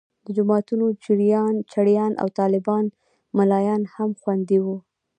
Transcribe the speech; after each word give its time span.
د 0.25 0.27
جوماتونو 0.37 0.85
چړیان 1.75 2.11
او 2.21 2.27
طالبان 2.39 2.85
ملایان 3.37 3.81
هم 3.95 4.09
خوندي 4.21 4.59
وو. 4.61 4.77